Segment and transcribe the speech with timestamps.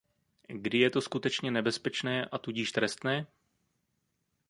[0.47, 3.27] Kdy je to skutečně nebezpečné a tudíž trestné?